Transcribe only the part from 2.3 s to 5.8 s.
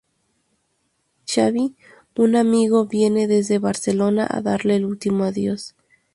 amigo, viene desde Barcelona a darle el último adiós.